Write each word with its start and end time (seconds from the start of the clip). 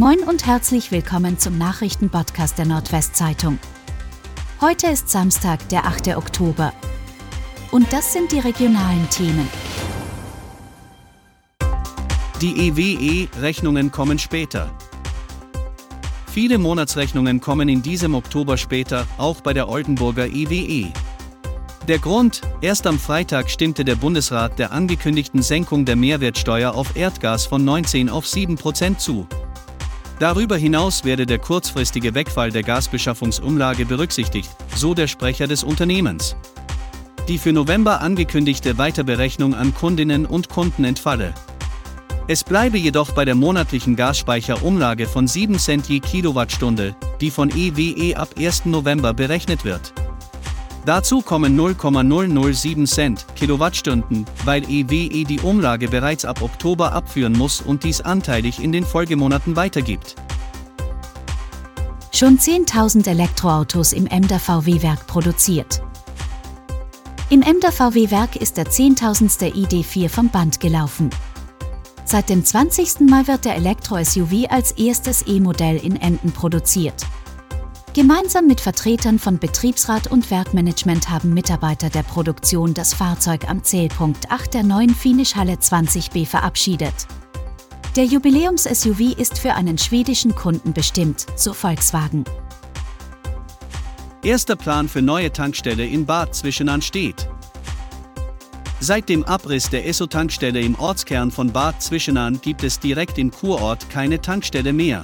Moin 0.00 0.20
und 0.20 0.46
herzlich 0.46 0.92
willkommen 0.92 1.38
zum 1.38 1.58
Nachrichtenpodcast 1.58 2.56
der 2.56 2.64
Nordwestzeitung. 2.64 3.58
Heute 4.58 4.86
ist 4.86 5.10
Samstag, 5.10 5.68
der 5.68 5.84
8. 5.84 6.16
Oktober. 6.16 6.72
Und 7.70 7.92
das 7.92 8.14
sind 8.14 8.32
die 8.32 8.38
regionalen 8.38 9.10
Themen. 9.10 9.46
Die 12.40 12.68
EWE-Rechnungen 12.68 13.92
kommen 13.92 14.18
später. 14.18 14.70
Viele 16.32 16.56
Monatsrechnungen 16.56 17.42
kommen 17.42 17.68
in 17.68 17.82
diesem 17.82 18.14
Oktober 18.14 18.56
später, 18.56 19.06
auch 19.18 19.42
bei 19.42 19.52
der 19.52 19.68
Oldenburger 19.68 20.28
EWE. 20.28 20.94
Der 21.88 21.98
Grund, 21.98 22.40
erst 22.62 22.86
am 22.86 22.98
Freitag 22.98 23.50
stimmte 23.50 23.84
der 23.84 23.96
Bundesrat 23.96 24.58
der 24.58 24.72
angekündigten 24.72 25.42
Senkung 25.42 25.84
der 25.84 25.96
Mehrwertsteuer 25.96 26.72
auf 26.72 26.96
Erdgas 26.96 27.44
von 27.44 27.62
19 27.66 28.08
auf 28.08 28.26
7 28.26 28.56
Prozent 28.56 28.98
zu. 28.98 29.28
Darüber 30.20 30.58
hinaus 30.58 31.02
werde 31.02 31.24
der 31.24 31.38
kurzfristige 31.38 32.14
Wegfall 32.14 32.50
der 32.50 32.62
Gasbeschaffungsumlage 32.62 33.86
berücksichtigt, 33.86 34.50
so 34.76 34.92
der 34.92 35.06
Sprecher 35.06 35.46
des 35.46 35.64
Unternehmens. 35.64 36.36
Die 37.26 37.38
für 37.38 37.54
November 37.54 38.02
angekündigte 38.02 38.76
Weiterberechnung 38.76 39.54
an 39.54 39.74
Kundinnen 39.74 40.26
und 40.26 40.50
Kunden 40.50 40.84
entfalle. 40.84 41.32
Es 42.28 42.44
bleibe 42.44 42.76
jedoch 42.76 43.12
bei 43.12 43.24
der 43.24 43.34
monatlichen 43.34 43.96
Gasspeicherumlage 43.96 45.06
von 45.06 45.26
7 45.26 45.58
Cent 45.58 45.88
je 45.88 46.00
Kilowattstunde, 46.00 46.94
die 47.22 47.30
von 47.30 47.50
EWE 47.56 48.14
ab 48.18 48.34
1. 48.38 48.66
November 48.66 49.14
berechnet 49.14 49.64
wird. 49.64 49.94
Dazu 50.86 51.20
kommen 51.20 51.56
0,007 51.56 52.86
Cent 52.86 53.26
Kilowattstunden, 53.36 54.24
weil 54.44 54.64
EWE 54.64 55.24
die 55.24 55.40
Umlage 55.40 55.88
bereits 55.88 56.24
ab 56.24 56.40
Oktober 56.42 56.92
abführen 56.92 57.34
muss 57.34 57.60
und 57.60 57.84
dies 57.84 58.00
anteilig 58.00 58.62
in 58.62 58.72
den 58.72 58.84
Folgemonaten 58.84 59.56
weitergibt. 59.56 60.16
Schon 62.12 62.38
10.000 62.38 63.08
Elektroautos 63.08 63.92
im 63.92 64.06
Emder 64.06 64.38
VW-Werk 64.38 65.06
produziert. 65.06 65.82
Im 67.28 67.42
Emder 67.42 67.72
VW-Werk 67.72 68.36
ist 68.36 68.56
der 68.56 68.66
10.000. 68.66 69.52
ID4 69.52 70.08
vom 70.08 70.28
Band 70.30 70.60
gelaufen. 70.60 71.10
Seit 72.04 72.28
dem 72.28 72.44
20. 72.44 73.00
Mai 73.08 73.26
wird 73.28 73.44
der 73.44 73.54
Elektro-SUV 73.54 74.48
als 74.48 74.72
erstes 74.72 75.24
E-Modell 75.28 75.76
in 75.76 75.94
Emden 75.94 76.32
produziert. 76.32 77.06
Gemeinsam 77.92 78.46
mit 78.46 78.60
Vertretern 78.60 79.18
von 79.18 79.40
Betriebsrat 79.40 80.06
und 80.06 80.30
Werkmanagement 80.30 81.10
haben 81.10 81.34
Mitarbeiter 81.34 81.90
der 81.90 82.04
Produktion 82.04 82.72
das 82.72 82.94
Fahrzeug 82.94 83.50
am 83.50 83.64
Zählpunkt 83.64 84.30
8 84.30 84.54
der 84.54 84.62
neuen 84.62 84.94
Finish-Halle 84.94 85.54
20b 85.54 86.24
verabschiedet. 86.24 86.94
Der 87.96 88.04
Jubiläums-SUV 88.04 89.18
ist 89.18 89.40
für 89.40 89.54
einen 89.54 89.76
schwedischen 89.76 90.36
Kunden 90.36 90.72
bestimmt, 90.72 91.26
so 91.34 91.52
Volkswagen. 91.52 92.22
Erster 94.22 94.54
Plan 94.54 94.88
für 94.88 95.02
neue 95.02 95.32
Tankstelle 95.32 95.84
in 95.84 96.06
Bad 96.06 96.32
Zwischenahn 96.32 96.82
steht. 96.82 97.28
Seit 98.78 99.08
dem 99.08 99.24
Abriss 99.24 99.68
der 99.68 99.88
Esso-Tankstelle 99.88 100.60
im 100.60 100.78
Ortskern 100.78 101.32
von 101.32 101.50
Bad 101.50 101.82
Zwischenahn 101.82 102.40
gibt 102.40 102.62
es 102.62 102.78
direkt 102.78 103.18
im 103.18 103.32
Kurort 103.32 103.90
keine 103.90 104.20
Tankstelle 104.20 104.72
mehr. 104.72 105.02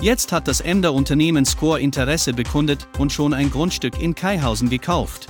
Jetzt 0.00 0.30
hat 0.30 0.46
das 0.46 0.60
Emder 0.60 0.92
Unternehmen 0.92 1.46
Score 1.46 1.80
Interesse 1.80 2.34
bekundet 2.34 2.86
und 2.98 3.12
schon 3.12 3.32
ein 3.32 3.50
Grundstück 3.50 4.00
in 4.00 4.14
Kaihausen 4.14 4.68
gekauft. 4.68 5.28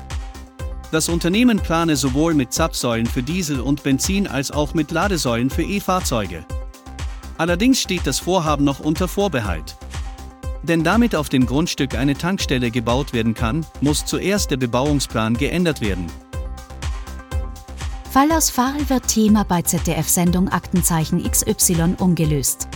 Das 0.90 1.08
Unternehmen 1.08 1.60
plane 1.60 1.96
sowohl 1.96 2.34
mit 2.34 2.52
Zapfsäulen 2.52 3.06
für 3.06 3.22
Diesel 3.22 3.60
und 3.60 3.82
Benzin 3.82 4.26
als 4.26 4.50
auch 4.50 4.74
mit 4.74 4.90
Ladesäulen 4.90 5.50
für 5.50 5.62
E-Fahrzeuge. 5.62 6.44
Allerdings 7.38 7.80
steht 7.80 8.06
das 8.06 8.18
Vorhaben 8.18 8.64
noch 8.64 8.80
unter 8.80 9.06
Vorbehalt. 9.08 9.76
Denn 10.62 10.82
damit 10.82 11.14
auf 11.14 11.28
dem 11.28 11.46
Grundstück 11.46 11.94
eine 11.94 12.14
Tankstelle 12.14 12.70
gebaut 12.72 13.12
werden 13.12 13.34
kann, 13.34 13.64
muss 13.80 14.04
zuerst 14.04 14.50
der 14.50 14.56
Bebauungsplan 14.56 15.34
geändert 15.34 15.80
werden. 15.80 16.06
Fall 18.10 18.32
aus 18.32 18.50
Fahl 18.50 18.88
wird 18.88 19.06
Thema 19.06 19.44
bei 19.44 19.62
ZDF-Sendung 19.62 20.48
Aktenzeichen 20.48 21.22
XY 21.22 21.96
umgelöst. 21.98 22.66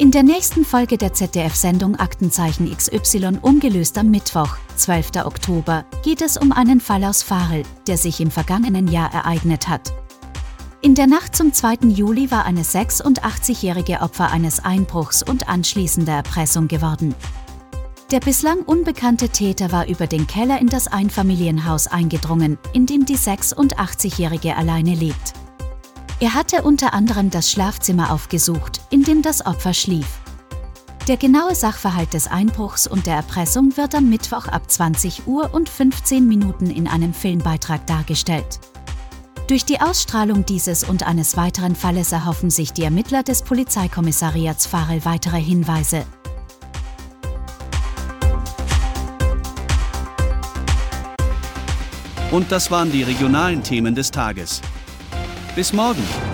In 0.00 0.12
der 0.12 0.22
nächsten 0.22 0.64
Folge 0.64 0.96
der 0.96 1.12
ZDF-Sendung 1.12 1.96
Aktenzeichen 1.96 2.72
XY 2.72 3.40
umgelöst 3.42 3.98
am 3.98 4.12
Mittwoch, 4.12 4.56
12. 4.76 5.24
Oktober, 5.24 5.84
geht 6.04 6.22
es 6.22 6.36
um 6.36 6.52
einen 6.52 6.80
Fall 6.80 7.02
aus 7.02 7.24
Farel, 7.24 7.64
der 7.88 7.98
sich 7.98 8.20
im 8.20 8.30
vergangenen 8.30 8.86
Jahr 8.86 9.12
ereignet 9.12 9.66
hat. 9.66 9.92
In 10.82 10.94
der 10.94 11.08
Nacht 11.08 11.34
zum 11.34 11.52
2. 11.52 11.88
Juli 11.88 12.30
war 12.30 12.44
eine 12.44 12.62
86-jährige 12.62 14.00
Opfer 14.00 14.30
eines 14.30 14.64
Einbruchs 14.64 15.24
und 15.24 15.48
anschließender 15.48 16.12
Erpressung 16.12 16.68
geworden. 16.68 17.12
Der 18.12 18.20
bislang 18.20 18.60
unbekannte 18.60 19.30
Täter 19.30 19.72
war 19.72 19.88
über 19.88 20.06
den 20.06 20.28
Keller 20.28 20.60
in 20.60 20.68
das 20.68 20.86
Einfamilienhaus 20.86 21.88
eingedrungen, 21.88 22.56
in 22.72 22.86
dem 22.86 23.04
die 23.04 23.18
86-jährige 23.18 24.54
alleine 24.54 24.94
lebt. 24.94 25.34
Er 26.20 26.34
hatte 26.34 26.62
unter 26.62 26.94
anderem 26.94 27.30
das 27.30 27.48
Schlafzimmer 27.48 28.12
aufgesucht, 28.12 28.80
in 28.90 29.04
dem 29.04 29.22
das 29.22 29.46
Opfer 29.46 29.72
schlief. 29.72 30.18
Der 31.06 31.16
genaue 31.16 31.54
Sachverhalt 31.54 32.12
des 32.12 32.26
Einbruchs 32.26 32.88
und 32.88 33.06
der 33.06 33.14
Erpressung 33.14 33.76
wird 33.76 33.94
am 33.94 34.10
Mittwoch 34.10 34.48
ab 34.48 34.68
20 34.68 35.28
Uhr 35.28 35.54
und 35.54 35.68
15 35.68 36.26
Minuten 36.26 36.70
in 36.70 36.88
einem 36.88 37.14
Filmbeitrag 37.14 37.86
dargestellt. 37.86 38.58
Durch 39.46 39.64
die 39.64 39.80
Ausstrahlung 39.80 40.44
dieses 40.44 40.82
und 40.82 41.06
eines 41.06 41.36
weiteren 41.36 41.76
Falles 41.76 42.10
erhoffen 42.10 42.50
sich 42.50 42.72
die 42.72 42.82
Ermittler 42.82 43.22
des 43.22 43.42
Polizeikommissariats 43.42 44.66
Farel 44.66 45.04
weitere 45.04 45.40
Hinweise. 45.40 46.04
Und 52.32 52.50
das 52.50 52.72
waren 52.72 52.90
die 52.90 53.04
regionalen 53.04 53.62
Themen 53.62 53.94
des 53.94 54.10
Tages. 54.10 54.60
Bis 55.58 55.72
morgen! 55.72 56.27